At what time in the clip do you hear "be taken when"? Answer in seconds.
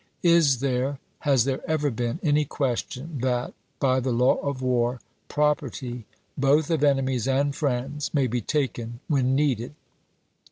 8.25-9.35